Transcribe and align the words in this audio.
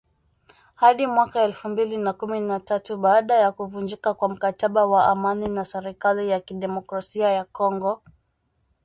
hadi 0.75 1.07
mwaka 1.07 1.41
elfu 1.41 1.69
mbili 1.69 1.97
na 1.97 2.13
kumi 2.13 2.39
na 2.39 2.59
tatu 2.59 2.97
baada 2.97 3.33
ya 3.35 3.51
kuvunjika 3.51 4.13
kwa 4.13 4.29
mkataba 4.29 4.85
wa 4.85 5.05
amani 5.07 5.47
na 5.47 5.65
serikali 5.65 6.29
ya 6.29 6.39
Demokrasia 6.49 7.29
ya 7.31 7.45
Kongo 7.45 8.03